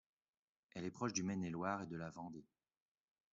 Elle 0.73 0.85
est 0.85 0.89
proche 0.89 1.13
du 1.13 1.21
Maine-et-Loire 1.21 1.83
et 1.83 1.85
de 1.85 1.95
la 1.95 2.09
Vendée. 2.09 2.47